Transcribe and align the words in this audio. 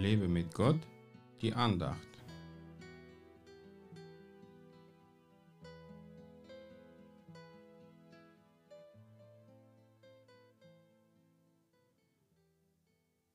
Lebe 0.00 0.28
mit 0.28 0.54
Gott, 0.54 0.80
die 1.42 1.52
Andacht. 1.52 2.08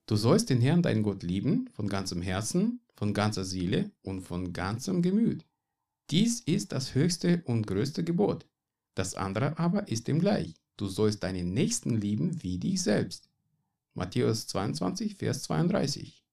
Du 0.08 0.16
sollst 0.16 0.50
den 0.50 0.60
Herrn 0.60 0.82
deinen 0.82 1.04
Gott 1.04 1.22
lieben 1.22 1.70
von 1.74 1.88
ganzem 1.88 2.24
Herzen, 2.24 2.80
von 2.96 3.14
ganzer 3.14 3.46
Seele 3.46 3.92
und 4.02 4.22
von 4.22 4.52
ganzem 4.52 5.04
Gemüt. 5.04 5.46
Dies 6.10 6.40
ist 6.40 6.72
das 6.72 6.96
höchste 6.96 7.44
und 7.46 7.68
größte 7.68 8.04
Gebot. 8.04 8.48
Das 8.96 9.14
andere 9.14 9.60
aber 9.60 9.88
ist 9.88 10.08
ihm 10.08 10.18
gleich. 10.18 10.56
Du 10.78 10.88
sollst 10.88 11.22
deinen 11.22 11.54
Nächsten 11.54 12.02
lieben 12.02 12.42
wie 12.42 12.58
dich 12.58 12.82
selbst. 12.82 13.30
Matthäus 13.94 14.48
22, 14.48 15.16
Vers 15.16 15.44
32. 15.44 16.25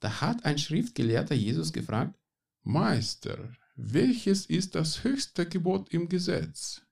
Da 0.00 0.20
hat 0.20 0.44
ein 0.44 0.58
Schriftgelehrter 0.58 1.34
Jesus 1.34 1.72
gefragt, 1.72 2.18
Meister, 2.62 3.52
welches 3.76 4.46
ist 4.46 4.74
das 4.74 5.04
höchste 5.04 5.46
Gebot 5.46 5.92
im 5.92 6.08
Gesetz? 6.08 6.82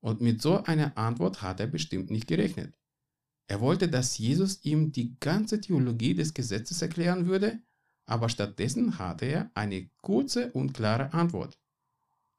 Und 0.00 0.20
mit 0.20 0.42
so 0.42 0.62
einer 0.64 0.96
Antwort 0.96 1.42
hat 1.42 1.60
er 1.60 1.68
bestimmt 1.68 2.10
nicht 2.10 2.26
gerechnet. 2.26 2.76
Er 3.48 3.60
wollte, 3.60 3.88
dass 3.88 4.18
Jesus 4.18 4.64
ihm 4.64 4.92
die 4.92 5.16
ganze 5.20 5.60
Theologie 5.60 6.14
des 6.14 6.34
Gesetzes 6.34 6.82
erklären 6.82 7.26
würde, 7.26 7.60
aber 8.06 8.28
stattdessen 8.28 8.98
hatte 8.98 9.26
er 9.26 9.50
eine 9.54 9.88
kurze 9.98 10.50
und 10.52 10.72
klare 10.72 11.12
Antwort. 11.12 11.60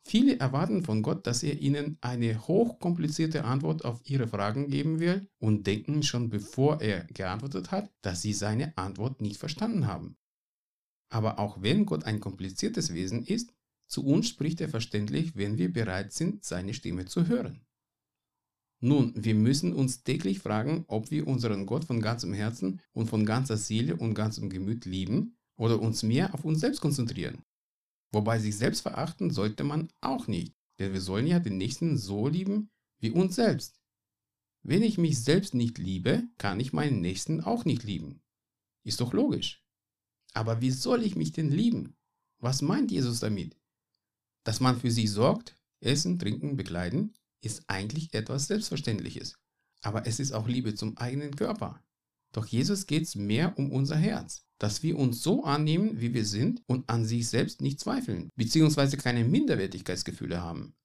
Viele 0.05 0.37
erwarten 0.37 0.83
von 0.83 1.01
Gott, 1.01 1.25
dass 1.25 1.43
er 1.43 1.59
ihnen 1.59 1.97
eine 2.01 2.47
hochkomplizierte 2.47 3.45
Antwort 3.45 3.85
auf 3.85 4.01
ihre 4.03 4.27
Fragen 4.27 4.67
geben 4.67 4.99
will 4.99 5.29
und 5.39 5.65
denken 5.65 6.03
schon 6.03 6.29
bevor 6.29 6.81
er 6.81 7.05
geantwortet 7.05 7.71
hat, 7.71 7.89
dass 8.01 8.21
sie 8.21 8.33
seine 8.33 8.77
Antwort 8.77 9.21
nicht 9.21 9.37
verstanden 9.37 9.87
haben. 9.87 10.17
Aber 11.09 11.39
auch 11.39 11.61
wenn 11.61 11.85
Gott 11.85 12.03
ein 12.03 12.19
kompliziertes 12.19 12.93
Wesen 12.93 13.23
ist, 13.23 13.53
zu 13.87 14.05
uns 14.05 14.27
spricht 14.27 14.59
er 14.59 14.69
verständlich, 14.69 15.35
wenn 15.35 15.57
wir 15.57 15.71
bereit 15.71 16.11
sind, 16.11 16.43
seine 16.43 16.73
Stimme 16.73 17.05
zu 17.05 17.27
hören. 17.27 17.61
Nun, 18.81 19.13
wir 19.15 19.35
müssen 19.35 19.71
uns 19.71 20.03
täglich 20.03 20.39
fragen, 20.39 20.83
ob 20.87 21.09
wir 21.11 21.27
unseren 21.27 21.65
Gott 21.65 21.85
von 21.85 22.01
ganzem 22.01 22.33
Herzen 22.33 22.81
und 22.91 23.09
von 23.09 23.25
ganzer 23.25 23.55
Seele 23.55 23.95
und 23.95 24.13
ganzem 24.13 24.49
Gemüt 24.49 24.83
lieben 24.83 25.37
oder 25.55 25.79
uns 25.79 26.03
mehr 26.03 26.33
auf 26.33 26.43
uns 26.43 26.59
selbst 26.59 26.81
konzentrieren. 26.81 27.43
Wobei 28.13 28.39
sich 28.39 28.55
selbst 28.55 28.81
verachten 28.81 29.31
sollte 29.31 29.63
man 29.63 29.91
auch 29.99 30.27
nicht, 30.27 30.55
denn 30.79 30.93
wir 30.93 31.01
sollen 31.01 31.25
ja 31.25 31.39
den 31.39 31.57
Nächsten 31.57 31.97
so 31.97 32.27
lieben 32.27 32.69
wie 32.99 33.09
uns 33.11 33.35
selbst. 33.35 33.81
Wenn 34.61 34.83
ich 34.83 34.97
mich 34.97 35.21
selbst 35.21 35.55
nicht 35.55 35.77
liebe, 35.77 36.23
kann 36.37 36.59
ich 36.59 36.71
meinen 36.71 37.01
Nächsten 37.01 37.41
auch 37.41 37.65
nicht 37.65 37.83
lieben. 37.83 38.21
Ist 38.85 39.01
doch 39.01 39.13
logisch. 39.13 39.65
Aber 40.33 40.61
wie 40.61 40.71
soll 40.71 41.03
ich 41.03 41.15
mich 41.15 41.31
denn 41.31 41.51
lieben? 41.51 41.97
Was 42.39 42.61
meint 42.61 42.91
Jesus 42.91 43.19
damit? 43.19 43.57
Dass 44.45 44.59
man 44.59 44.79
für 44.79 44.91
sich 44.91 45.09
sorgt, 45.11 45.57
essen, 45.81 46.19
trinken, 46.19 46.55
bekleiden, 46.55 47.13
ist 47.41 47.63
eigentlich 47.67 48.13
etwas 48.13 48.47
Selbstverständliches. 48.47 49.37
Aber 49.81 50.05
es 50.07 50.19
ist 50.19 50.31
auch 50.31 50.47
Liebe 50.47 50.75
zum 50.75 50.97
eigenen 50.97 51.35
Körper. 51.35 51.83
Doch 52.33 52.47
Jesus 52.47 52.87
geht 52.87 53.03
es 53.03 53.15
mehr 53.15 53.57
um 53.57 53.71
unser 53.71 53.95
Herz, 53.95 54.45
dass 54.57 54.83
wir 54.83 54.97
uns 54.97 55.21
so 55.21 55.43
annehmen, 55.43 56.01
wie 56.01 56.13
wir 56.13 56.25
sind 56.25 56.61
und 56.67 56.89
an 56.89 57.05
sich 57.05 57.29
selbst 57.29 57.61
nicht 57.61 57.79
zweifeln, 57.79 58.29
beziehungsweise 58.35 58.97
keine 58.97 59.23
Minderwertigkeitsgefühle 59.23 60.41
haben. 60.41 60.75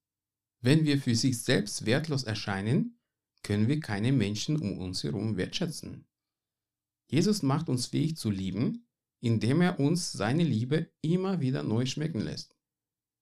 Wenn 0.61 0.85
wir 0.85 0.99
für 1.01 1.15
sich 1.15 1.41
selbst 1.41 1.85
wertlos 1.85 2.23
erscheinen, 2.23 2.99
können 3.43 3.67
wir 3.67 3.79
keine 3.79 4.11
Menschen 4.11 4.57
um 4.57 4.77
uns 4.77 5.03
herum 5.03 5.37
wertschätzen. 5.37 6.05
Jesus 7.09 7.41
macht 7.41 7.67
uns 7.67 7.87
fähig 7.87 8.15
zu 8.15 8.29
lieben, 8.29 8.87
indem 9.19 9.61
er 9.61 9.79
uns 9.79 10.11
seine 10.11 10.43
Liebe 10.43 10.91
immer 11.01 11.41
wieder 11.41 11.63
neu 11.63 11.85
schmecken 11.85 12.21
lässt. 12.21 12.55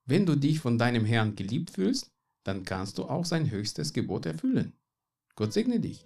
Wenn 0.05 0.25
du 0.25 0.35
dich 0.35 0.59
von 0.59 0.77
deinem 0.77 1.05
Herrn 1.05 1.35
geliebt 1.35 1.71
fühlst, 1.71 2.11
dann 2.43 2.65
kannst 2.65 2.97
du 2.97 3.05
auch 3.05 3.25
sein 3.25 3.51
höchstes 3.51 3.93
Gebot 3.93 4.25
erfüllen. 4.25 4.73
Gott 5.35 5.53
segne 5.53 5.79
dich. 5.79 6.05